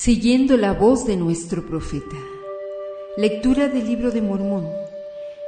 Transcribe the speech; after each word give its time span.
Siguiendo 0.00 0.56
la 0.56 0.74
voz 0.74 1.06
de 1.06 1.16
nuestro 1.16 1.66
profeta. 1.66 2.14
Lectura 3.16 3.66
del 3.66 3.84
libro 3.84 4.12
de 4.12 4.22
Mormón. 4.22 4.68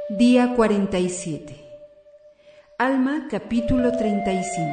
Día 0.09 0.55
47. 0.57 1.55
Alma 2.77 3.29
capítulo 3.31 3.93
35. 3.93 4.67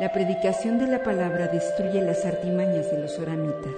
La 0.00 0.10
predicación 0.10 0.78
de 0.78 0.86
la 0.86 1.02
palabra 1.02 1.48
destruye 1.48 2.00
las 2.00 2.24
artimañas 2.24 2.90
de 2.90 3.02
los 3.02 3.18
oramitas. 3.18 3.74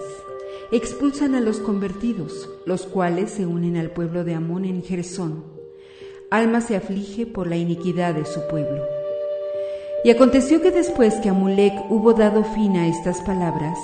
Expulsan 0.71 1.35
a 1.35 1.41
los 1.41 1.59
convertidos, 1.59 2.49
los 2.65 2.87
cuales 2.87 3.33
se 3.33 3.47
unen 3.47 3.77
al 3.77 3.91
pueblo 3.91 4.23
de 4.23 4.37
Amón 4.37 4.65
en 4.65 4.85
Gersón. 4.85 5.43
Alma 6.31 6.61
se 6.61 6.77
aflige 6.77 7.27
por 7.27 7.49
la 7.49 7.57
iniquidad 7.57 8.15
de 8.15 8.27
su 8.27 8.47
pueblo. 8.47 8.85
Y 10.05 10.11
aconteció 10.11 10.63
que 10.63 10.71
después 10.71 11.15
que 11.17 11.31
Amulek 11.31 11.91
hubo 11.91 12.13
dado 12.13 12.45
fin 12.45 12.77
a 12.77 12.87
estas 12.87 13.23
palabras, 13.23 13.77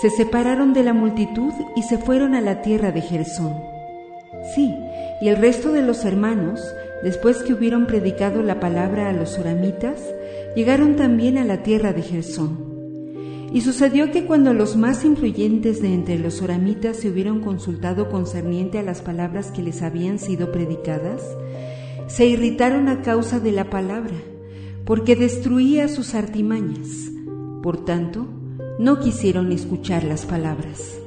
se 0.00 0.10
separaron 0.10 0.72
de 0.72 0.82
la 0.82 0.92
multitud 0.92 1.52
y 1.76 1.82
se 1.82 1.98
fueron 1.98 2.34
a 2.34 2.40
la 2.40 2.62
tierra 2.62 2.90
de 2.90 3.00
Gersón. 3.00 3.54
Sí, 4.54 4.74
y 5.20 5.28
el 5.28 5.36
resto 5.36 5.72
de 5.72 5.82
los 5.82 6.04
hermanos, 6.04 6.60
después 7.02 7.42
que 7.42 7.54
hubieron 7.54 7.86
predicado 7.86 8.42
la 8.42 8.60
palabra 8.60 9.08
a 9.08 9.12
los 9.12 9.38
oramitas, 9.38 10.00
llegaron 10.56 10.96
también 10.96 11.38
a 11.38 11.44
la 11.44 11.62
tierra 11.62 11.92
de 11.92 12.02
Gersón. 12.02 12.74
Y 13.52 13.60
sucedió 13.60 14.10
que 14.10 14.24
cuando 14.26 14.52
los 14.52 14.76
más 14.76 15.04
influyentes 15.04 15.80
de 15.80 15.94
entre 15.94 16.18
los 16.18 16.42
oramitas 16.42 16.96
se 16.96 17.08
hubieron 17.08 17.40
consultado 17.40 18.08
concerniente 18.08 18.80
a 18.80 18.82
las 18.82 19.00
palabras 19.00 19.52
que 19.52 19.62
les 19.62 19.80
habían 19.80 20.18
sido 20.18 20.50
predicadas, 20.50 21.22
se 22.08 22.26
irritaron 22.26 22.88
a 22.88 23.02
causa 23.02 23.38
de 23.38 23.52
la 23.52 23.70
palabra, 23.70 24.16
porque 24.84 25.14
destruía 25.14 25.86
sus 25.86 26.14
artimañas. 26.14 27.10
Por 27.62 27.84
tanto, 27.84 28.26
no 28.78 28.98
quisieron 28.98 29.52
escuchar 29.52 30.04
las 30.04 30.26
palabras. 30.26 30.98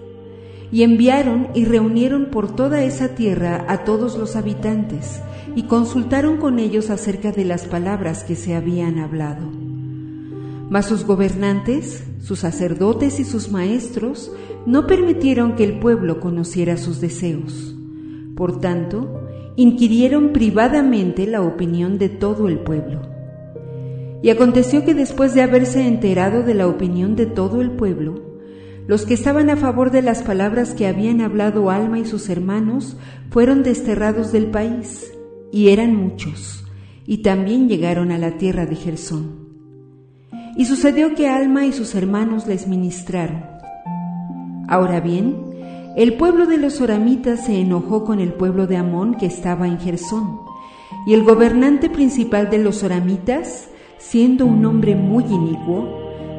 Y 0.72 0.84
enviaron 0.84 1.50
y 1.54 1.66
reunieron 1.66 2.26
por 2.26 2.56
toda 2.56 2.84
esa 2.84 3.10
tierra 3.10 3.66
a 3.68 3.84
todos 3.84 4.18
los 4.18 4.36
habitantes, 4.36 5.22
y 5.56 5.64
consultaron 5.64 6.38
con 6.38 6.60
ellos 6.60 6.90
acerca 6.90 7.32
de 7.32 7.46
las 7.46 7.66
palabras 7.66 8.24
que 8.24 8.36
se 8.36 8.56
habían 8.56 9.00
hablado. 9.00 9.50
Mas 10.70 10.86
sus 10.86 11.06
gobernantes, 11.06 12.04
sus 12.22 12.40
sacerdotes 12.40 13.20
y 13.20 13.24
sus 13.24 13.52
maestros 13.52 14.32
no 14.66 14.86
permitieron 14.86 15.56
que 15.56 15.64
el 15.64 15.80
pueblo 15.80 16.20
conociera 16.20 16.78
sus 16.78 17.00
deseos. 17.00 17.76
Por 18.36 18.60
tanto, 18.60 19.24
inquirieron 19.56 20.34
privadamente 20.34 21.26
la 21.26 21.42
opinión 21.42 21.98
de 21.98 22.10
todo 22.10 22.50
el 22.50 22.60
pueblo 22.60 23.17
y 24.22 24.30
aconteció 24.30 24.84
que 24.84 24.94
después 24.94 25.34
de 25.34 25.42
haberse 25.42 25.88
enterado 25.88 26.44
de 26.44 26.54
la 26.54 26.68
opinión 26.68 27.16
de 27.16 27.26
todo 27.26 27.62
el 27.62 27.72
pueblo, 27.72 28.28
los 28.88 29.06
que 29.06 29.14
estaban 29.14 29.50
a 29.50 29.58
favor 29.58 29.92
de 29.92 30.02
las 30.02 30.24
palabras 30.24 30.74
que 30.74 30.88
habían 30.88 31.22
hablado 31.22 31.70
Alma 31.70 32.00
y 32.00 32.06
sus 32.06 32.30
hermanos 32.30 32.98
fueron 33.30 33.62
desterrados 33.62 34.32
del 34.32 34.48
país, 34.48 35.12
y 35.52 35.70
eran 35.70 35.96
muchos, 35.96 36.66
y 37.06 37.18
también 37.18 37.68
llegaron 37.68 38.12
a 38.12 38.18
la 38.18 38.38
tierra 38.38 38.66
de 38.66 38.76
Gersón. 38.76 39.48
Y 40.56 40.66
sucedió 40.66 41.16
que 41.16 41.28
Alma 41.28 41.66
y 41.66 41.74
sus 41.74 41.96
hermanos 41.96 42.48
les 42.48 42.68
ministraron. 42.68 43.44
Ahora 44.70 45.02
bien, 45.02 45.36
el 45.98 46.14
pueblo 46.14 46.46
de 46.46 46.58
los 46.58 46.80
oramitas 46.80 47.46
se 47.46 47.60
enojó 47.60 48.06
con 48.06 48.20
el 48.20 48.34
pueblo 48.34 48.68
de 48.68 48.78
Amón 48.78 49.16
que 49.16 49.26
estaba 49.26 49.68
en 49.68 49.80
Gersón, 49.80 50.40
y 51.06 51.14
el 51.14 51.24
gobernante 51.24 51.90
principal 51.90 52.50
de 52.50 52.60
los 52.60 52.84
oramitas 52.84 53.70
siendo 53.98 54.46
un 54.46 54.66
hombre 54.66 54.96
muy 54.96 55.24
inicuo, 55.26 55.88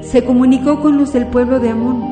se 0.00 0.24
comunicó 0.24 0.80
con 0.80 0.96
los 0.96 1.12
del 1.12 1.26
pueblo 1.26 1.60
de 1.60 1.70
Amón, 1.70 2.02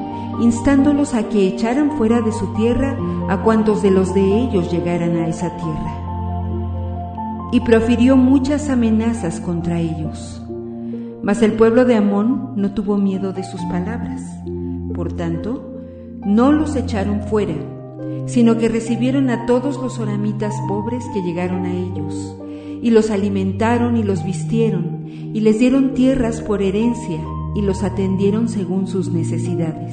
instándolos 0.40 1.14
a 1.14 1.28
que 1.28 1.46
echaran 1.46 1.96
fuera 1.96 2.20
de 2.20 2.32
su 2.32 2.52
tierra 2.54 2.96
a 3.28 3.42
cuantos 3.42 3.82
de 3.82 3.90
los 3.90 4.12
de 4.14 4.22
ellos 4.22 4.70
llegaran 4.70 5.16
a 5.16 5.28
esa 5.28 5.56
tierra. 5.56 6.02
Y 7.52 7.60
profirió 7.60 8.16
muchas 8.16 8.68
amenazas 8.68 9.40
contra 9.40 9.78
ellos. 9.78 10.42
Mas 11.22 11.42
el 11.42 11.52
pueblo 11.52 11.84
de 11.84 11.94
Amón 11.94 12.52
no 12.56 12.72
tuvo 12.72 12.98
miedo 12.98 13.32
de 13.32 13.44
sus 13.44 13.60
palabras. 13.62 14.22
Por 14.94 15.12
tanto, 15.12 15.80
no 16.24 16.52
los 16.52 16.76
echaron 16.76 17.22
fuera, 17.22 17.54
sino 18.26 18.58
que 18.58 18.68
recibieron 18.68 19.30
a 19.30 19.46
todos 19.46 19.76
los 19.76 19.98
oramitas 19.98 20.54
pobres 20.68 21.04
que 21.14 21.22
llegaron 21.22 21.64
a 21.64 21.72
ellos 21.72 22.36
y 22.86 22.90
los 22.90 23.10
alimentaron 23.10 23.96
y 23.96 24.04
los 24.04 24.24
vistieron, 24.24 25.08
y 25.08 25.40
les 25.40 25.58
dieron 25.58 25.92
tierras 25.92 26.40
por 26.40 26.62
herencia, 26.62 27.20
y 27.56 27.62
los 27.62 27.82
atendieron 27.82 28.48
según 28.48 28.86
sus 28.86 29.08
necesidades. 29.08 29.92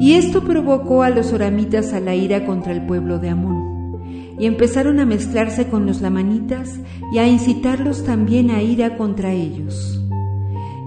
Y 0.00 0.14
esto 0.14 0.42
provocó 0.42 1.02
a 1.02 1.10
los 1.10 1.34
oramitas 1.34 1.92
a 1.92 2.00
la 2.00 2.14
ira 2.14 2.46
contra 2.46 2.72
el 2.72 2.86
pueblo 2.86 3.18
de 3.18 3.28
Amón, 3.28 4.00
y 4.38 4.46
empezaron 4.46 5.00
a 5.00 5.04
mezclarse 5.04 5.68
con 5.68 5.84
los 5.84 6.00
lamanitas 6.00 6.80
y 7.12 7.18
a 7.18 7.28
incitarlos 7.28 8.04
también 8.04 8.50
a 8.50 8.62
ira 8.62 8.96
contra 8.96 9.34
ellos. 9.34 10.00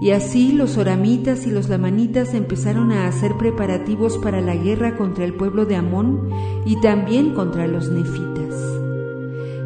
Y 0.02 0.10
así 0.10 0.50
los 0.50 0.76
oramitas 0.76 1.46
y 1.46 1.52
los 1.52 1.68
lamanitas 1.68 2.34
empezaron 2.34 2.90
a 2.90 3.06
hacer 3.06 3.36
preparativos 3.36 4.18
para 4.18 4.40
la 4.40 4.56
guerra 4.56 4.96
contra 4.96 5.24
el 5.24 5.34
pueblo 5.34 5.66
de 5.66 5.76
Amón 5.76 6.30
y 6.66 6.80
también 6.80 7.32
contra 7.32 7.68
los 7.68 7.90
nefitas. 7.90 8.73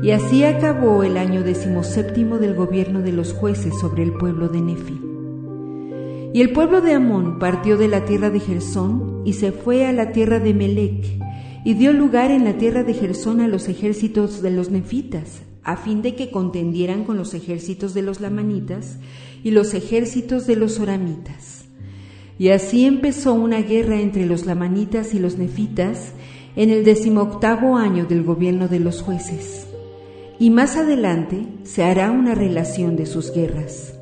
Y 0.01 0.13
así 0.13 0.45
acabó 0.45 1.03
el 1.03 1.17
año 1.17 1.43
decimoséptimo 1.43 2.39
del 2.39 2.55
gobierno 2.55 3.03
de 3.03 3.11
los 3.11 3.33
jueces 3.33 3.75
sobre 3.81 4.05
el 4.05 4.13
pueblo 4.13 4.49
de 4.49 4.61
Nefi. 4.61 5.01
Y 6.33 6.41
el 6.41 6.53
pueblo 6.53 6.81
de 6.81 6.93
Amón 6.93 7.41
partió 7.41 7.77
de 7.77 7.89
la 7.89 8.05
tierra 8.05 8.31
de 8.31 8.39
Gersón 8.39 9.23
y 9.25 9.33
se 9.33 9.51
fue 9.51 9.87
a 9.87 9.93
la 9.93 10.13
tierra 10.13 10.39
de 10.39 10.55
Melec, 10.55 11.05
y 11.65 11.75
dio 11.75 11.93
lugar 11.93 12.31
en 12.31 12.45
la 12.45 12.57
tierra 12.59 12.85
de 12.85 12.95
Gersón 12.95 13.41
a 13.41 13.49
los 13.49 13.69
ejércitos 13.69 14.41
de 14.41 14.53
los 14.53 14.71
nefitas, 14.71 15.43
a 15.65 15.77
fin 15.77 16.01
de 16.01 16.15
que 16.15 16.31
contendieran 16.31 17.03
con 17.03 17.17
los 17.17 17.35
ejércitos 17.35 17.93
de 17.93 18.03
los 18.03 18.21
lamanitas 18.21 18.99
y 19.43 19.51
los 19.51 19.75
ejércitos 19.75 20.47
de 20.47 20.55
los 20.55 20.79
oramitas. 20.79 21.65
Y 22.39 22.51
así 22.51 22.85
empezó 22.85 23.35
una 23.35 23.63
guerra 23.63 24.01
entre 24.01 24.27
los 24.27 24.47
lamanitas 24.47 25.13
y 25.13 25.19
los 25.19 25.39
nefitas 25.39 26.13
en 26.55 26.71
el 26.71 26.85
decimoctavo 26.85 27.77
año 27.77 28.07
del 28.07 28.23
gobierno 28.23 28.69
de 28.69 28.79
los 28.79 29.03
jueces 29.03 29.68
y 30.39 30.51
más 30.51 30.77
adelante 30.77 31.47
se 31.65 31.85
hará 31.85 32.11
una 32.11 32.35
relación 32.35 32.97
de 32.97 33.07
sus 33.07 33.33
guerras. 33.33 33.99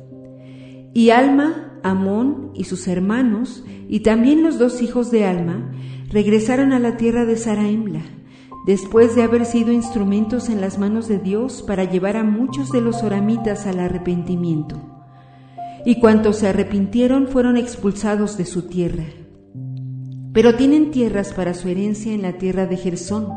Y 0.93 1.09
Alma, 1.09 1.79
Amón 1.83 2.51
y 2.53 2.65
sus 2.65 2.87
hermanos, 2.87 3.63
y 3.87 4.01
también 4.01 4.43
los 4.43 4.59
dos 4.59 4.81
hijos 4.81 5.11
de 5.11 5.25
Alma, 5.25 5.71
regresaron 6.09 6.73
a 6.73 6.79
la 6.79 6.97
tierra 6.97 7.25
de 7.25 7.37
Saraemla, 7.37 8.01
después 8.65 9.15
de 9.15 9.23
haber 9.23 9.45
sido 9.45 9.71
instrumentos 9.71 10.49
en 10.49 10.61
las 10.61 10.77
manos 10.77 11.07
de 11.07 11.19
Dios 11.19 11.63
para 11.65 11.85
llevar 11.85 12.17
a 12.17 12.23
muchos 12.23 12.71
de 12.71 12.81
los 12.81 13.03
oramitas 13.03 13.65
al 13.65 13.79
arrepentimiento. 13.79 14.75
Y 15.85 15.99
cuantos 15.99 16.37
se 16.37 16.47
arrepintieron 16.47 17.27
fueron 17.27 17.57
expulsados 17.57 18.37
de 18.37 18.45
su 18.45 18.63
tierra. 18.63 19.05
Pero 20.33 20.55
tienen 20.55 20.91
tierras 20.91 21.33
para 21.33 21.53
su 21.53 21.69
herencia 21.69 22.13
en 22.13 22.21
la 22.21 22.33
tierra 22.33 22.67
de 22.67 22.77
Gersón, 22.77 23.29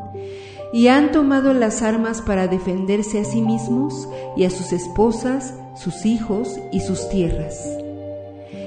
y 0.72 0.88
han 0.88 1.12
tomado 1.12 1.52
las 1.52 1.82
armas 1.82 2.22
para 2.22 2.46
defenderse 2.46 3.20
a 3.20 3.24
sí 3.24 3.42
mismos 3.42 4.08
y 4.36 4.44
a 4.44 4.50
sus 4.50 4.72
esposas, 4.72 5.54
sus 5.76 6.06
hijos 6.06 6.58
y 6.72 6.80
sus 6.80 7.08
tierras. 7.08 7.66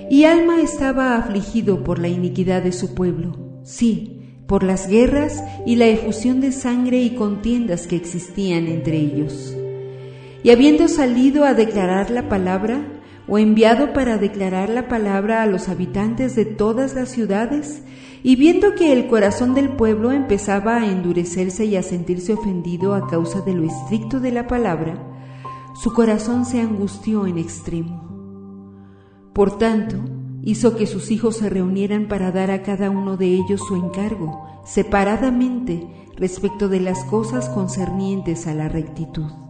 Y 0.10 0.26
Alma 0.26 0.62
estaba 0.62 1.16
afligido 1.16 1.84
por 1.84 2.00
la 2.00 2.10
iniquidad 2.10 2.62
de 2.62 2.72
su 2.72 2.94
pueblo, 2.94 3.38
sí, 3.64 4.20
por 4.48 4.64
las 4.64 4.88
guerras 4.88 5.44
y 5.66 5.78
la 5.78 5.88
efusión 5.88 6.42
de 6.42 6.52
sangre 6.52 7.00
y 7.00 7.12
contiendas 7.12 7.88
que 7.88 7.96
existían 7.96 8.68
entre 8.68 8.98
ellos. 8.98 9.56
Y 10.44 10.50
habiendo 10.50 10.90
salido 10.90 11.46
a 11.46 11.54
declarar 11.54 12.12
la 12.12 12.28
palabra, 12.28 12.86
o 13.28 13.38
enviado 13.38 13.94
para 13.94 14.18
declarar 14.18 14.70
la 14.70 14.88
palabra 14.88 15.42
a 15.42 15.46
los 15.46 15.70
habitantes 15.70 16.36
de 16.36 16.46
todas 16.46 16.94
las 16.94 17.10
ciudades, 17.10 17.84
y 18.24 18.36
viendo 18.36 18.76
que 18.76 18.94
el 18.94 19.08
corazón 19.08 19.54
del 19.54 19.70
pueblo 19.70 20.12
empezaba 20.12 20.78
a 20.78 20.86
endurecerse 20.88 21.66
y 21.66 21.76
a 21.76 21.84
sentirse 21.84 22.34
ofendido 22.34 22.96
a 22.96 23.08
causa 23.08 23.42
de 23.42 23.54
lo 23.54 23.64
estricto 23.64 24.20
de 24.20 24.32
la 24.32 24.48
palabra, 24.48 24.98
su 25.76 25.94
corazón 25.94 26.46
se 26.46 26.62
angustió 26.62 27.28
en 27.28 27.38
extremo. 27.38 28.14
Por 29.34 29.58
tanto, 29.58 29.98
hizo 30.44 30.76
que 30.76 30.86
sus 30.86 31.10
hijos 31.12 31.38
se 31.38 31.50
reunieran 31.50 32.08
para 32.08 32.32
dar 32.32 32.52
a 32.52 32.62
cada 32.62 32.90
uno 32.90 33.18
de 33.18 33.28
ellos 33.28 33.62
su 33.68 33.76
encargo, 33.76 34.46
separadamente, 34.64 35.88
respecto 36.16 36.70
de 36.70 36.80
las 36.80 37.04
cosas 37.06 37.50
concernientes 37.50 38.46
a 38.48 38.54
la 38.54 38.70
rectitud. 38.70 39.43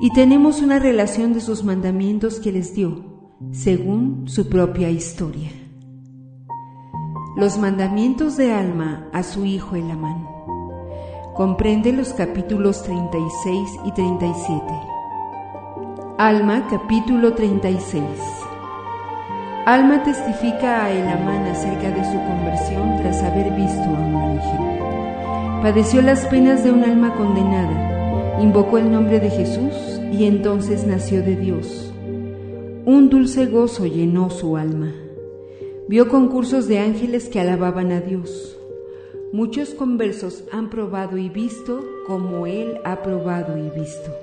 Y 0.00 0.12
tenemos 0.12 0.60
una 0.60 0.78
relación 0.78 1.32
de 1.32 1.40
sus 1.40 1.64
mandamientos 1.64 2.38
que 2.38 2.52
les 2.52 2.74
dio, 2.74 3.04
según 3.52 4.28
su 4.28 4.48
propia 4.48 4.90
historia. 4.90 5.50
Los 7.36 7.58
mandamientos 7.58 8.36
de 8.36 8.52
Alma 8.52 9.08
a 9.12 9.22
su 9.22 9.46
hijo 9.46 9.74
Elamán. 9.74 10.26
Comprende 11.34 11.92
los 11.92 12.12
capítulos 12.12 12.82
36 12.82 13.70
y 13.84 13.92
37. 13.92 14.62
Alma 16.18 16.66
capítulo 16.70 17.34
36. 17.34 18.02
Alma 19.66 20.02
testifica 20.02 20.84
a 20.84 20.90
Elamán 20.90 21.46
acerca 21.46 21.90
de 21.90 22.04
su 22.04 22.18
conversión 22.18 22.96
tras 22.98 23.22
haber 23.22 23.50
visto 23.54 23.82
a 23.82 23.98
un 23.98 24.14
ángel. 24.14 25.62
Padeció 25.62 26.02
las 26.02 26.26
penas 26.26 26.62
de 26.64 26.70
un 26.70 26.84
alma 26.84 27.14
condenada, 27.14 27.95
invocó 28.40 28.78
el 28.78 28.90
nombre 28.90 29.20
de 29.20 29.30
Jesús 29.30 30.00
y 30.12 30.24
entonces 30.24 30.86
nació 30.86 31.22
de 31.22 31.36
Dios. 31.36 31.92
Un 32.84 33.08
dulce 33.08 33.46
gozo 33.46 33.86
llenó 33.86 34.30
su 34.30 34.56
alma. 34.56 34.92
Vio 35.88 36.08
concursos 36.08 36.68
de 36.68 36.78
ángeles 36.78 37.28
que 37.28 37.40
alababan 37.40 37.92
a 37.92 38.00
Dios. 38.00 38.56
Muchos 39.32 39.70
conversos 39.70 40.44
han 40.52 40.70
probado 40.70 41.16
y 41.16 41.28
visto 41.28 41.84
como 42.06 42.46
Él 42.46 42.80
ha 42.84 43.02
probado 43.02 43.56
y 43.58 43.70
visto. 43.70 44.14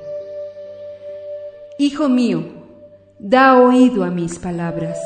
Hijo 1.77 2.07
mío, 2.09 2.43
da 3.19 3.59
oído 3.59 4.03
a 4.03 4.09
mis 4.09 4.39
palabras 4.39 4.99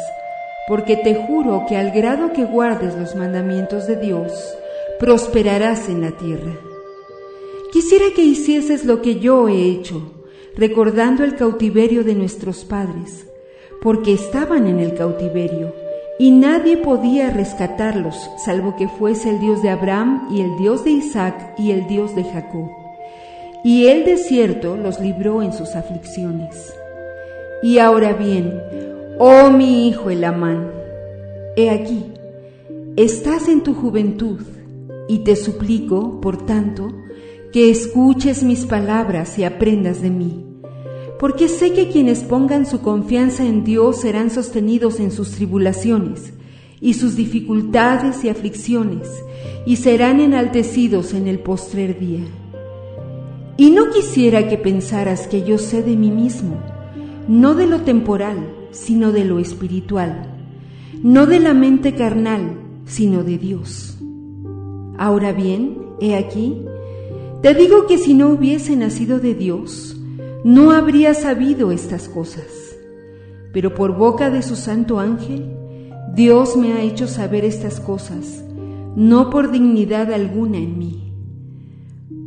porque 0.67 0.97
te 0.97 1.15
juro 1.15 1.65
que 1.67 1.77
al 1.77 1.91
grado 1.91 2.33
que 2.33 2.43
guardes 2.43 2.93
los 2.95 3.15
mandamientos 3.15 3.87
de 3.87 3.95
Dios, 3.95 4.53
prosperarás 4.99 5.87
en 5.87 6.01
la 6.01 6.11
tierra. 6.11 6.51
Quisiera 7.71 8.05
que 8.15 8.23
hicieses 8.23 8.85
lo 8.85 9.01
que 9.01 9.19
yo 9.19 9.49
he 9.49 9.65
hecho, 9.65 10.13
recordando 10.55 11.23
el 11.23 11.35
cautiverio 11.35 12.03
de 12.03 12.15
nuestros 12.15 12.63
padres, 12.63 13.27
porque 13.81 14.13
estaban 14.13 14.67
en 14.67 14.79
el 14.79 14.93
cautiverio, 14.95 15.73
y 16.19 16.31
nadie 16.31 16.77
podía 16.77 17.29
rescatarlos, 17.29 18.29
salvo 18.43 18.75
que 18.75 18.87
fuese 18.87 19.29
el 19.29 19.39
Dios 19.39 19.61
de 19.61 19.69
Abraham 19.69 20.29
y 20.31 20.41
el 20.41 20.57
Dios 20.57 20.83
de 20.83 20.91
Isaac 20.91 21.53
y 21.57 21.71
el 21.71 21.87
Dios 21.87 22.15
de 22.15 22.23
Jacob. 22.23 22.69
Y 23.63 23.87
el 23.87 24.05
desierto 24.05 24.77
los 24.77 24.99
libró 24.99 25.43
en 25.43 25.53
sus 25.53 25.75
aflicciones. 25.75 26.73
Y 27.61 27.79
ahora 27.79 28.13
bien, 28.13 28.61
Oh 29.19 29.49
mi 29.49 29.87
hijo 29.87 30.09
el 30.09 30.23
Amán, 30.23 30.71
he 31.55 31.69
aquí, 31.69 32.05
estás 32.95 33.47
en 33.47 33.61
tu 33.61 33.73
juventud 33.73 34.39
y 35.07 35.19
te 35.19 35.35
suplico, 35.35 36.21
por 36.21 36.45
tanto, 36.45 36.93
que 37.57 37.71
escuches 37.71 38.43
mis 38.43 38.67
palabras 38.67 39.39
y 39.39 39.43
aprendas 39.43 39.99
de 40.03 40.11
mí, 40.11 40.45
porque 41.19 41.47
sé 41.47 41.73
que 41.73 41.89
quienes 41.89 42.23
pongan 42.23 42.67
su 42.67 42.81
confianza 42.81 43.43
en 43.43 43.63
Dios 43.63 44.01
serán 44.01 44.29
sostenidos 44.29 44.99
en 44.99 45.09
sus 45.09 45.31
tribulaciones 45.31 46.33
y 46.79 46.93
sus 46.93 47.15
dificultades 47.15 48.23
y 48.23 48.29
aflicciones, 48.29 49.09
y 49.65 49.77
serán 49.77 50.19
enaltecidos 50.19 51.15
en 51.15 51.27
el 51.27 51.39
postrer 51.39 51.99
día. 51.99 52.25
Y 53.57 53.71
no 53.71 53.89
quisiera 53.89 54.47
que 54.47 54.59
pensaras 54.59 55.25
que 55.25 55.41
yo 55.41 55.57
sé 55.57 55.81
de 55.81 55.95
mí 55.95 56.11
mismo, 56.11 56.61
no 57.27 57.55
de 57.55 57.65
lo 57.65 57.81
temporal, 57.81 58.53
sino 58.69 59.11
de 59.11 59.25
lo 59.25 59.39
espiritual, 59.39 60.31
no 61.01 61.25
de 61.25 61.39
la 61.39 61.55
mente 61.55 61.95
carnal, 61.95 62.59
sino 62.85 63.23
de 63.23 63.39
Dios. 63.39 63.97
Ahora 64.99 65.31
bien, 65.31 65.79
he 65.99 66.15
aquí, 66.15 66.61
te 67.41 67.53
digo 67.53 67.85
que 67.87 67.97
si 67.97 68.13
no 68.13 68.29
hubiese 68.29 68.75
nacido 68.75 69.19
de 69.19 69.35
Dios, 69.35 69.95
no 70.43 70.71
habría 70.71 71.13
sabido 71.13 71.71
estas 71.71 72.09
cosas. 72.09 72.45
Pero 73.53 73.73
por 73.73 73.95
boca 73.95 74.29
de 74.29 74.41
su 74.41 74.55
santo 74.55 74.99
ángel, 74.99 75.53
Dios 76.13 76.57
me 76.57 76.73
ha 76.73 76.81
hecho 76.81 77.07
saber 77.07 77.45
estas 77.45 77.79
cosas, 77.79 78.43
no 78.95 79.29
por 79.29 79.51
dignidad 79.51 80.11
alguna 80.11 80.57
en 80.57 80.79
mí. 80.79 81.13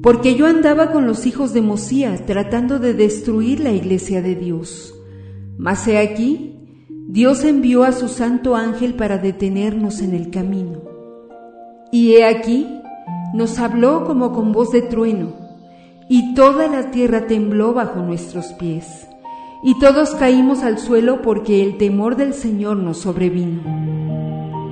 Porque 0.02 0.34
yo 0.34 0.46
andaba 0.46 0.92
con 0.92 1.06
los 1.06 1.26
hijos 1.26 1.52
de 1.52 1.60
Mosía 1.60 2.24
tratando 2.24 2.78
de 2.78 2.94
destruir 2.94 3.60
la 3.60 3.72
iglesia 3.72 4.22
de 4.22 4.34
Dios. 4.34 4.94
Mas 5.58 5.86
he 5.88 5.98
aquí, 5.98 6.56
Dios 7.08 7.44
envió 7.44 7.82
a 7.84 7.92
su 7.92 8.08
santo 8.08 8.54
ángel 8.54 8.94
para 8.94 9.18
detenernos 9.18 10.00
en 10.00 10.14
el 10.14 10.30
camino. 10.30 10.82
Y 11.92 12.12
he 12.12 12.24
aquí, 12.24 12.79
nos 13.32 13.58
habló 13.58 14.04
como 14.04 14.32
con 14.32 14.52
voz 14.52 14.70
de 14.72 14.82
trueno, 14.82 15.28
y 16.08 16.34
toda 16.34 16.66
la 16.68 16.90
tierra 16.90 17.26
tembló 17.26 17.72
bajo 17.72 18.00
nuestros 18.00 18.46
pies, 18.54 19.08
y 19.62 19.78
todos 19.78 20.14
caímos 20.14 20.62
al 20.62 20.78
suelo 20.78 21.22
porque 21.22 21.62
el 21.62 21.76
temor 21.76 22.16
del 22.16 22.34
Señor 22.34 22.76
nos 22.78 22.98
sobrevino. 22.98 23.62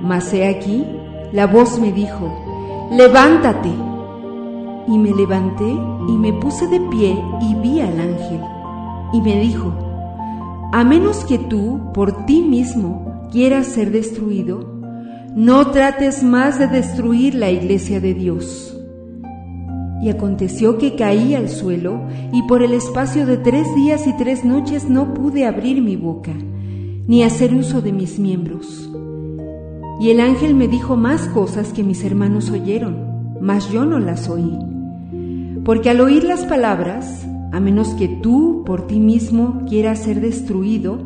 Mas 0.01 0.33
he 0.33 0.47
aquí, 0.47 0.85
la 1.31 1.47
voz 1.47 1.79
me 1.79 1.91
dijo, 1.91 2.31
levántate. 2.91 3.69
Y 4.87 4.97
me 4.97 5.11
levanté 5.11 5.69
y 5.69 6.11
me 6.13 6.33
puse 6.33 6.65
de 6.67 6.79
pie 6.79 7.15
y 7.41 7.53
vi 7.55 7.79
al 7.79 7.99
ángel, 7.99 8.41
y 9.13 9.21
me 9.21 9.39
dijo, 9.39 9.71
a 10.71 10.83
menos 10.83 11.25
que 11.25 11.37
tú, 11.37 11.79
por 11.93 12.25
ti 12.25 12.41
mismo, 12.41 13.27
quieras 13.31 13.67
ser 13.67 13.91
destruido, 13.91 14.78
no 15.39 15.71
trates 15.71 16.21
más 16.21 16.59
de 16.59 16.67
destruir 16.67 17.33
la 17.33 17.49
iglesia 17.49 18.01
de 18.01 18.13
Dios. 18.13 18.77
Y 20.01 20.09
aconteció 20.09 20.77
que 20.77 20.97
caí 20.97 21.33
al 21.33 21.47
suelo, 21.47 22.01
y 22.33 22.43
por 22.43 22.61
el 22.61 22.73
espacio 22.73 23.25
de 23.25 23.37
tres 23.37 23.73
días 23.73 24.05
y 24.05 24.11
tres 24.17 24.43
noches 24.43 24.89
no 24.89 25.13
pude 25.13 25.45
abrir 25.45 25.81
mi 25.81 25.95
boca, 25.95 26.33
ni 27.07 27.23
hacer 27.23 27.55
uso 27.55 27.81
de 27.81 27.93
mis 27.93 28.19
miembros. 28.19 28.89
Y 30.01 30.09
el 30.09 30.19
ángel 30.19 30.55
me 30.55 30.67
dijo 30.67 30.97
más 30.97 31.29
cosas 31.29 31.71
que 31.71 31.83
mis 31.85 32.03
hermanos 32.03 32.49
oyeron, 32.49 33.39
mas 33.39 33.71
yo 33.71 33.85
no 33.85 33.97
las 33.99 34.27
oí. 34.27 34.59
Porque 35.63 35.89
al 35.89 36.01
oír 36.01 36.25
las 36.25 36.43
palabras, 36.43 37.25
a 37.53 37.61
menos 37.61 37.93
que 37.93 38.09
tú 38.09 38.63
por 38.65 38.87
ti 38.87 38.99
mismo 38.99 39.63
quieras 39.69 39.99
ser 39.99 40.19
destruido, 40.19 40.97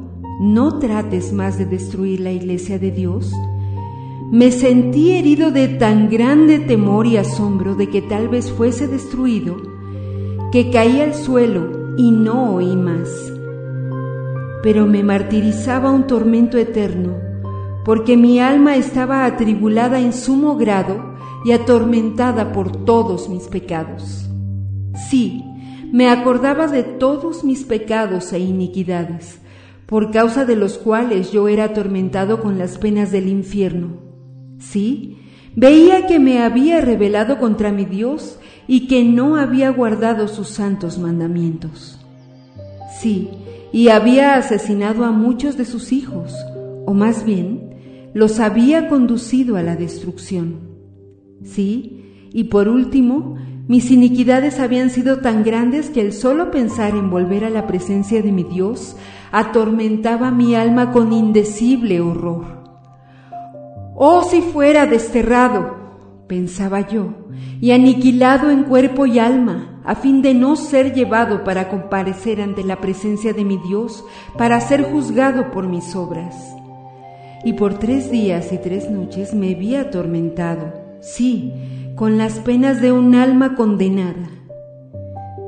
no 0.41 0.79
trates 0.79 1.33
más 1.33 1.59
de 1.59 1.67
destruir 1.67 2.19
la 2.19 2.31
iglesia 2.31 2.79
de 2.79 2.89
Dios. 2.89 3.31
Me 4.33 4.51
sentí 4.51 5.11
herido 5.11 5.51
de 5.51 5.67
tan 5.67 6.09
grande 6.09 6.57
temor 6.57 7.05
y 7.05 7.17
asombro 7.17 7.75
de 7.75 7.91
que 7.91 8.01
tal 8.01 8.29
vez 8.29 8.51
fuese 8.51 8.87
destruido, 8.87 9.57
que 10.51 10.71
caí 10.71 11.01
al 11.01 11.13
suelo 11.13 11.93
y 11.97 12.09
no 12.09 12.55
oí 12.55 12.75
más. 12.75 13.11
Pero 14.63 14.87
me 14.87 15.03
martirizaba 15.03 15.91
un 15.91 16.07
tormento 16.07 16.57
eterno, 16.57 17.15
porque 17.85 18.17
mi 18.17 18.39
alma 18.39 18.75
estaba 18.75 19.25
atribulada 19.25 19.99
en 19.99 20.13
sumo 20.13 20.57
grado 20.57 21.13
y 21.45 21.51
atormentada 21.51 22.53
por 22.53 22.85
todos 22.85 23.29
mis 23.29 23.43
pecados. 23.43 24.27
Sí, 25.11 25.43
me 25.91 26.09
acordaba 26.09 26.65
de 26.65 26.81
todos 26.81 27.43
mis 27.43 27.65
pecados 27.65 28.33
e 28.33 28.39
iniquidades, 28.39 29.41
por 29.85 30.09
causa 30.09 30.43
de 30.43 30.55
los 30.55 30.79
cuales 30.79 31.31
yo 31.31 31.47
era 31.47 31.65
atormentado 31.65 32.39
con 32.39 32.57
las 32.57 32.79
penas 32.79 33.11
del 33.11 33.27
infierno. 33.27 34.12
Sí, 34.69 35.17
veía 35.55 36.07
que 36.07 36.19
me 36.19 36.41
había 36.41 36.81
rebelado 36.81 37.37
contra 37.37 37.71
mi 37.71 37.85
Dios 37.85 38.39
y 38.67 38.87
que 38.87 39.03
no 39.03 39.35
había 39.35 39.69
guardado 39.69 40.27
sus 40.27 40.47
santos 40.49 40.97
mandamientos. 40.97 41.99
Sí, 42.99 43.29
y 43.71 43.89
había 43.89 44.35
asesinado 44.35 45.03
a 45.03 45.11
muchos 45.11 45.57
de 45.57 45.65
sus 45.65 45.91
hijos, 45.91 46.33
o 46.85 46.93
más 46.93 47.25
bien, 47.25 47.75
los 48.13 48.39
había 48.39 48.87
conducido 48.87 49.57
a 49.57 49.63
la 49.63 49.75
destrucción. 49.75 50.59
Sí, 51.43 52.29
y 52.31 52.45
por 52.45 52.69
último, 52.69 53.35
mis 53.67 53.91
iniquidades 53.91 54.59
habían 54.59 54.89
sido 54.89 55.19
tan 55.19 55.43
grandes 55.43 55.89
que 55.89 56.01
el 56.01 56.13
solo 56.13 56.51
pensar 56.51 56.95
en 56.95 57.09
volver 57.09 57.45
a 57.45 57.49
la 57.49 57.67
presencia 57.67 58.21
de 58.21 58.31
mi 58.31 58.43
Dios 58.43 58.95
atormentaba 59.31 60.31
mi 60.31 60.55
alma 60.55 60.91
con 60.91 61.11
indecible 61.11 61.99
horror. 61.99 62.62
Oh, 64.05 64.21
si 64.21 64.41
fuera 64.41 64.85
desterrado, 64.85 65.77
pensaba 66.27 66.85
yo, 66.85 67.13
y 67.61 67.71
aniquilado 67.71 68.49
en 68.49 68.65
cuerpo 68.65 69.05
y 69.05 69.17
alma, 69.17 69.79
a 69.85 69.95
fin 69.95 70.21
de 70.21 70.33
no 70.33 70.57
ser 70.57 70.93
llevado 70.93 71.45
para 71.45 71.69
comparecer 71.69 72.41
ante 72.41 72.65
la 72.65 72.81
presencia 72.81 73.31
de 73.31 73.45
mi 73.45 73.55
Dios, 73.65 74.03
para 74.37 74.59
ser 74.59 74.83
juzgado 74.83 75.51
por 75.51 75.69
mis 75.69 75.95
obras. 75.95 76.35
Y 77.45 77.53
por 77.53 77.79
tres 77.79 78.11
días 78.11 78.51
y 78.51 78.57
tres 78.57 78.91
noches 78.91 79.33
me 79.33 79.55
vi 79.55 79.75
atormentado, 79.75 80.73
sí, 80.99 81.53
con 81.95 82.17
las 82.17 82.39
penas 82.39 82.81
de 82.81 82.91
un 82.91 83.15
alma 83.15 83.55
condenada. 83.55 84.27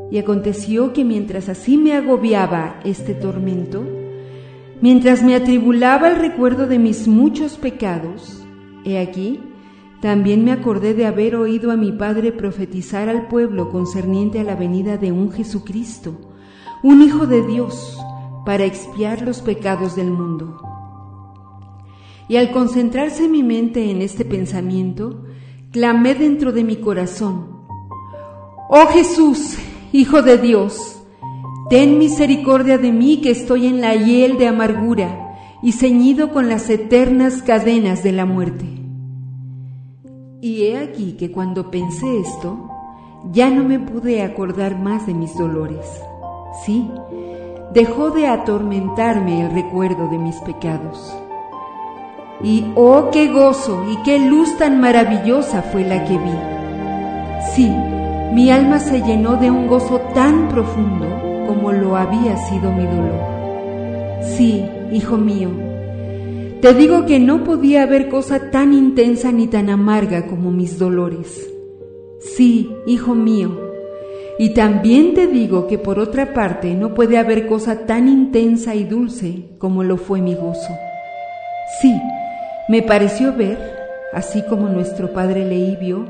Y 0.10 0.18
aconteció 0.18 0.94
que 0.94 1.04
mientras 1.04 1.50
así 1.50 1.76
me 1.76 1.92
agobiaba 1.92 2.80
este 2.86 3.16
tormento, 3.16 3.84
mientras 4.80 5.24
me 5.24 5.36
atribulaba 5.36 6.08
el 6.08 6.20
recuerdo 6.20 6.68
de 6.68 6.80
mis 6.80 7.10
muchos 7.10 7.58
pecados, 7.58 8.45
he 8.86 9.00
aquí, 9.00 9.40
también 10.02 10.46
me 10.46 10.52
acordé 10.52 10.94
de 10.94 11.06
haber 11.06 11.36
oído 11.36 11.72
a 11.72 11.76
mi 11.78 11.92
Padre 11.92 12.32
profetizar 12.32 13.10
al 13.10 13.28
pueblo 13.28 13.70
concerniente 13.72 14.40
a 14.40 14.44
la 14.44 14.56
venida 14.56 14.98
de 14.98 15.12
un 15.12 15.32
Jesucristo, 15.32 16.16
un 16.84 17.02
Hijo 17.02 17.26
de 17.26 17.46
Dios, 17.46 17.98
para 18.46 18.66
expiar 18.66 19.24
los 19.24 19.42
pecados 19.42 19.96
del 19.96 20.12
mundo. 20.12 20.62
Y 22.28 22.38
al 22.38 22.52
concentrarse 22.52 23.28
mi 23.28 23.42
mente 23.42 23.90
en 23.90 24.02
este 24.02 24.26
pensamiento, 24.26 25.24
clamé 25.72 26.14
dentro 26.14 26.52
de 26.52 26.64
mi 26.64 26.76
corazón, 26.76 27.56
Oh 28.70 28.88
Jesús, 28.88 29.58
Hijo 29.92 30.22
de 30.22 30.38
Dios, 30.38 31.02
ten 31.70 31.98
misericordia 31.98 32.78
de 32.78 32.92
mí 32.92 33.22
que 33.22 33.32
estoy 33.32 33.66
en 33.68 33.82
la 33.82 33.96
hiel 33.96 34.38
de 34.38 34.48
amargura 34.48 35.25
y 35.66 35.72
ceñido 35.72 36.32
con 36.32 36.48
las 36.48 36.70
eternas 36.70 37.42
cadenas 37.42 38.04
de 38.04 38.12
la 38.12 38.28
muerte. 38.28 38.68
Y 40.40 40.66
he 40.66 40.78
aquí 40.78 41.14
que 41.14 41.32
cuando 41.32 41.72
pensé 41.72 42.20
esto, 42.20 42.70
ya 43.32 43.50
no 43.50 43.64
me 43.64 43.80
pude 43.80 44.22
acordar 44.22 44.78
más 44.78 45.08
de 45.08 45.16
mis 45.16 45.36
dolores. 45.36 45.88
Sí, 46.64 46.88
dejó 47.74 48.12
de 48.12 48.28
atormentarme 48.28 49.42
el 49.42 49.54
recuerdo 49.54 50.08
de 50.08 50.20
mis 50.20 50.36
pecados. 50.36 51.18
Y 52.44 52.72
oh, 52.76 53.10
qué 53.12 53.34
gozo 53.34 53.86
y 53.92 53.98
qué 54.04 54.20
luz 54.20 54.56
tan 54.60 54.80
maravillosa 54.80 55.64
fue 55.64 55.84
la 55.84 56.06
que 56.06 56.16
vi. 56.16 56.38
Sí, 57.56 57.72
mi 58.36 58.52
alma 58.52 58.78
se 58.78 59.02
llenó 59.02 59.38
de 59.38 59.50
un 59.50 59.66
gozo 59.66 60.00
tan 60.14 60.48
profundo 60.48 61.08
como 61.48 61.72
lo 61.72 61.96
había 61.96 62.38
sido 62.38 62.72
mi 62.72 62.86
dolor. 62.86 64.22
Sí, 64.22 64.64
hijo 64.96 65.18
mío, 65.18 65.50
te 66.62 66.74
digo 66.74 67.06
que 67.06 67.20
no 67.20 67.44
podía 67.44 67.84
haber 67.84 68.10
cosa 68.10 68.50
tan 68.50 68.74
intensa 68.74 69.32
ni 69.32 69.48
tan 69.48 69.70
amarga 69.70 70.28
como 70.28 70.52
mis 70.52 70.80
dolores. 70.80 71.50
Sí, 72.20 72.72
hijo 72.88 73.14
mío, 73.14 73.66
y 74.40 74.54
también 74.54 75.14
te 75.14 75.28
digo 75.28 75.68
que 75.68 75.78
por 75.78 76.00
otra 76.00 76.34
parte 76.34 76.74
no 76.74 76.94
puede 76.94 77.18
haber 77.18 77.48
cosa 77.48 77.86
tan 77.86 78.08
intensa 78.08 78.74
y 78.74 78.84
dulce 78.84 79.46
como 79.60 79.84
lo 79.84 79.98
fue 79.98 80.22
mi 80.22 80.34
gozo. 80.34 80.74
Sí, 81.82 81.94
me 82.68 82.82
pareció 82.82 83.36
ver, 83.36 83.58
así 84.14 84.44
como 84.44 84.70
nuestro 84.70 85.14
padre 85.14 85.46
leí 85.46 85.78
vio, 85.80 86.06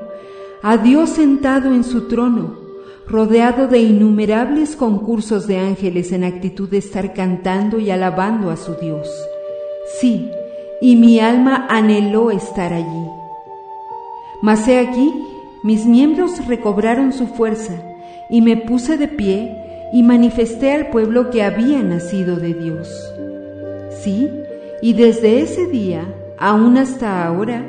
a 0.64 0.78
Dios 0.78 1.10
sentado 1.10 1.74
en 1.74 1.84
su 1.84 2.08
trono, 2.08 2.65
rodeado 3.08 3.68
de 3.68 3.80
innumerables 3.80 4.76
concursos 4.76 5.48
de 5.48 5.58
ángeles 5.58 6.12
en 6.12 6.24
actitud 6.24 6.70
de 6.70 6.78
estar 6.78 7.14
cantando 7.14 7.80
y 7.80 7.92
alabando 7.92 8.50
a 8.50 8.58
su 8.58 8.76
Dios. 8.76 9.08
Sí, 10.00 10.30
y 10.82 10.96
mi 10.96 11.20
alma 11.20 11.68
anheló 11.70 12.32
estar 12.32 12.74
allí. 12.74 13.08
Mas 14.42 14.68
he 14.68 14.80
aquí, 14.80 15.14
mis 15.64 15.86
miembros 15.86 16.46
recobraron 16.48 17.14
su 17.14 17.28
fuerza, 17.28 17.74
y 18.30 18.42
me 18.42 18.58
puse 18.58 18.98
de 18.98 19.08
pie 19.08 19.56
y 19.94 20.04
manifesté 20.04 20.72
al 20.72 20.90
pueblo 20.90 21.30
que 21.30 21.44
había 21.44 21.82
nacido 21.84 22.38
de 22.38 22.54
Dios. 22.54 22.90
Sí, 24.02 24.30
y 24.82 24.94
desde 24.94 25.42
ese 25.42 25.68
día, 25.68 26.04
aún 26.38 26.78
hasta 26.78 27.26
ahora, 27.26 27.66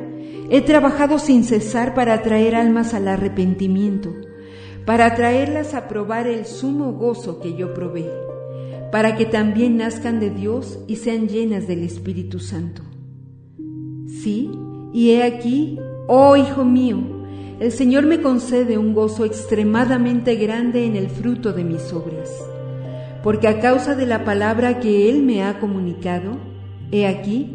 He 0.48 0.60
trabajado 0.60 1.18
sin 1.18 1.42
cesar 1.42 1.94
para 1.94 2.14
atraer 2.14 2.54
almas 2.54 2.94
al 2.94 3.08
arrepentimiento, 3.08 4.14
para 4.86 5.16
traerlas 5.16 5.74
a 5.74 5.88
probar 5.88 6.28
el 6.28 6.46
sumo 6.46 6.92
gozo 6.92 7.40
que 7.40 7.54
yo 7.54 7.74
probé, 7.74 8.08
para 8.92 9.16
que 9.16 9.26
también 9.26 9.76
nazcan 9.76 10.20
de 10.20 10.30
Dios 10.30 10.78
y 10.86 10.96
sean 10.96 11.28
llenas 11.28 11.66
del 11.66 11.82
Espíritu 11.82 12.38
Santo. 12.38 12.82
Sí, 14.06 14.48
y 14.92 15.10
he 15.10 15.24
aquí, 15.24 15.80
oh 16.06 16.36
Hijo 16.36 16.64
mío, 16.64 16.98
el 17.58 17.72
Señor 17.72 18.06
me 18.06 18.22
concede 18.22 18.78
un 18.78 18.94
gozo 18.94 19.24
extremadamente 19.24 20.36
grande 20.36 20.86
en 20.86 20.94
el 20.94 21.08
fruto 21.08 21.52
de 21.52 21.64
mis 21.64 21.92
obras, 21.92 22.30
porque 23.24 23.48
a 23.48 23.58
causa 23.58 23.96
de 23.96 24.06
la 24.06 24.24
palabra 24.24 24.78
que 24.78 25.10
Él 25.10 25.24
me 25.24 25.42
ha 25.42 25.58
comunicado, 25.58 26.38
he 26.92 27.08
aquí, 27.08 27.50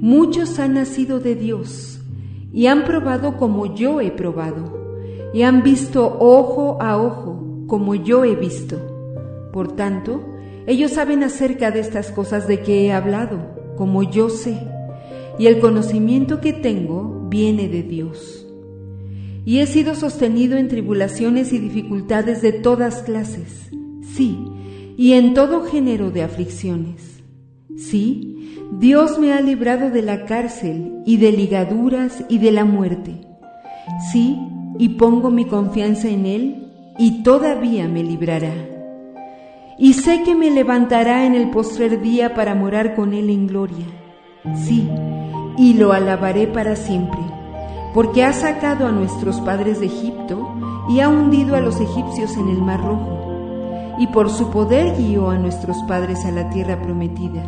muchos 0.00 0.60
han 0.60 0.74
nacido 0.74 1.18
de 1.18 1.34
Dios 1.34 2.00
y 2.52 2.66
han 2.66 2.84
probado 2.84 3.36
como 3.36 3.74
yo 3.74 4.00
he 4.00 4.12
probado, 4.12 4.81
y 5.32 5.42
han 5.42 5.62
visto 5.62 6.16
ojo 6.20 6.78
a 6.80 6.98
ojo 6.98 7.64
como 7.66 7.94
yo 7.94 8.24
he 8.24 8.36
visto. 8.36 9.50
Por 9.52 9.74
tanto, 9.74 10.22
ellos 10.66 10.92
saben 10.92 11.22
acerca 11.22 11.70
de 11.70 11.80
estas 11.80 12.10
cosas 12.10 12.46
de 12.46 12.60
que 12.60 12.84
he 12.84 12.92
hablado, 12.92 13.74
como 13.76 14.02
yo 14.02 14.28
sé, 14.28 14.58
y 15.38 15.46
el 15.46 15.58
conocimiento 15.58 16.40
que 16.40 16.52
tengo 16.52 17.28
viene 17.28 17.68
de 17.68 17.82
Dios. 17.82 18.46
Y 19.44 19.58
he 19.58 19.66
sido 19.66 19.94
sostenido 19.94 20.56
en 20.56 20.68
tribulaciones 20.68 21.52
y 21.52 21.58
dificultades 21.58 22.42
de 22.42 22.52
todas 22.52 23.02
clases, 23.02 23.70
sí, 24.14 24.38
y 24.96 25.14
en 25.14 25.34
todo 25.34 25.64
género 25.64 26.10
de 26.10 26.22
aflicciones. 26.22 27.22
Sí, 27.76 28.58
Dios 28.78 29.18
me 29.18 29.32
ha 29.32 29.40
librado 29.40 29.90
de 29.90 30.02
la 30.02 30.26
cárcel 30.26 31.02
y 31.06 31.16
de 31.16 31.32
ligaduras 31.32 32.24
y 32.28 32.38
de 32.38 32.52
la 32.52 32.64
muerte. 32.64 33.20
Sí, 34.12 34.38
y 34.82 34.88
pongo 34.88 35.30
mi 35.30 35.44
confianza 35.44 36.08
en 36.08 36.26
Él, 36.26 36.72
y 36.98 37.22
todavía 37.22 37.86
me 37.86 38.02
librará. 38.02 38.52
Y 39.78 39.92
sé 39.92 40.24
que 40.24 40.34
me 40.34 40.50
levantará 40.50 41.24
en 41.24 41.36
el 41.36 41.50
postrer 41.50 42.02
día 42.02 42.34
para 42.34 42.56
morar 42.56 42.96
con 42.96 43.14
Él 43.14 43.30
en 43.30 43.46
gloria. 43.46 43.86
Sí, 44.56 44.90
y 45.56 45.74
lo 45.74 45.92
alabaré 45.92 46.48
para 46.48 46.74
siempre, 46.74 47.20
porque 47.94 48.24
ha 48.24 48.32
sacado 48.32 48.88
a 48.88 48.90
nuestros 48.90 49.40
padres 49.42 49.78
de 49.78 49.86
Egipto 49.86 50.52
y 50.88 50.98
ha 50.98 51.08
hundido 51.08 51.54
a 51.54 51.60
los 51.60 51.80
egipcios 51.80 52.36
en 52.36 52.48
el 52.48 52.60
mar 52.60 52.80
rojo, 52.80 53.94
y 54.00 54.08
por 54.08 54.30
su 54.30 54.50
poder 54.50 54.96
guió 54.98 55.30
a 55.30 55.38
nuestros 55.38 55.76
padres 55.86 56.24
a 56.24 56.32
la 56.32 56.50
tierra 56.50 56.82
prometida 56.82 57.44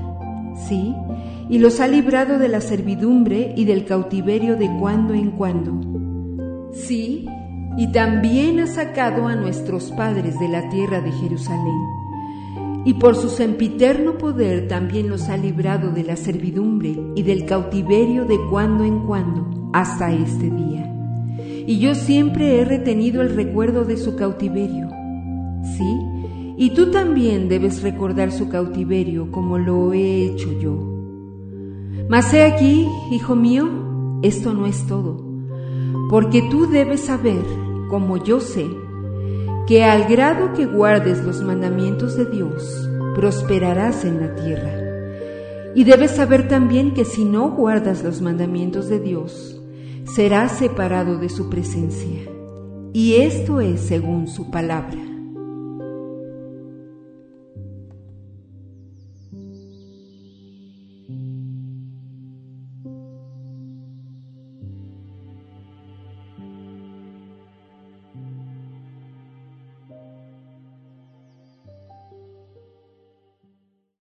sí, 0.56 0.94
y 1.48 1.58
los 1.58 1.80
ha 1.80 1.86
librado 1.86 2.38
de 2.38 2.48
la 2.48 2.60
servidumbre 2.60 3.52
y 3.56 3.64
del 3.64 3.84
cautiverio 3.84 4.56
de 4.56 4.70
cuando 4.78 5.14
en 5.14 5.32
cuando. 5.32 5.93
Sí, 6.74 7.26
y 7.76 7.92
también 7.92 8.60
ha 8.60 8.66
sacado 8.66 9.26
a 9.26 9.36
nuestros 9.36 9.90
padres 9.92 10.38
de 10.38 10.48
la 10.48 10.68
tierra 10.68 11.00
de 11.00 11.12
Jerusalén. 11.12 11.80
Y 12.84 12.94
por 12.94 13.16
su 13.16 13.28
sempiterno 13.28 14.18
poder 14.18 14.68
también 14.68 15.08
los 15.08 15.28
ha 15.28 15.36
librado 15.36 15.90
de 15.90 16.04
la 16.04 16.16
servidumbre 16.16 16.94
y 17.14 17.22
del 17.22 17.46
cautiverio 17.46 18.26
de 18.26 18.38
cuando 18.50 18.84
en 18.84 19.06
cuando 19.06 19.70
hasta 19.72 20.12
este 20.12 20.50
día. 20.50 20.90
Y 21.66 21.78
yo 21.78 21.94
siempre 21.94 22.60
he 22.60 22.64
retenido 22.64 23.22
el 23.22 23.34
recuerdo 23.34 23.84
de 23.84 23.96
su 23.96 24.16
cautiverio. 24.16 24.90
Sí, 25.76 25.98
y 26.58 26.70
tú 26.70 26.90
también 26.90 27.48
debes 27.48 27.82
recordar 27.82 28.30
su 28.30 28.48
cautiverio 28.48 29.30
como 29.32 29.58
lo 29.58 29.92
he 29.94 30.26
hecho 30.26 30.52
yo. 30.60 30.76
Mas 32.08 32.32
he 32.34 32.42
aquí, 32.42 32.86
hijo 33.10 33.34
mío, 33.34 34.20
esto 34.22 34.52
no 34.52 34.66
es 34.66 34.86
todo, 34.86 35.33
porque 36.08 36.42
tú 36.50 36.66
debes 36.66 37.02
saber, 37.02 37.44
como 37.88 38.16
yo 38.22 38.40
sé, 38.40 38.66
que 39.66 39.84
al 39.84 40.04
grado 40.04 40.52
que 40.52 40.66
guardes 40.66 41.24
los 41.24 41.42
mandamientos 41.42 42.16
de 42.16 42.26
Dios, 42.26 42.88
prosperarás 43.14 44.04
en 44.04 44.20
la 44.20 44.34
tierra. 44.34 44.72
Y 45.74 45.84
debes 45.84 46.12
saber 46.12 46.48
también 46.48 46.92
que 46.92 47.04
si 47.04 47.24
no 47.24 47.50
guardas 47.50 48.04
los 48.04 48.20
mandamientos 48.20 48.88
de 48.88 49.00
Dios, 49.00 49.60
serás 50.04 50.58
separado 50.58 51.18
de 51.18 51.28
su 51.28 51.48
presencia. 51.48 52.20
Y 52.92 53.14
esto 53.16 53.60
es 53.60 53.80
según 53.80 54.28
su 54.28 54.50
palabra. 54.50 55.13